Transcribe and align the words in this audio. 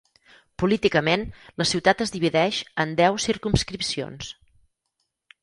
Políticament, 0.61 1.25
la 1.63 1.67
ciutat 1.73 2.01
es 2.07 2.13
divideix 2.15 2.63
en 2.85 2.97
deu 3.01 3.21
circumscripcions. 3.27 4.33